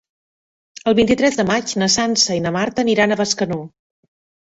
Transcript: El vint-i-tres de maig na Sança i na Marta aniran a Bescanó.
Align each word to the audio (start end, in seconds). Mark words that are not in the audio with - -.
El 0.91 0.95
vint-i-tres 0.99 1.37
de 1.41 1.45
maig 1.51 1.75
na 1.83 1.91
Sança 1.99 2.41
i 2.41 2.43
na 2.49 2.57
Marta 2.59 2.87
aniran 2.89 3.19
a 3.19 3.23
Bescanó. 3.25 3.65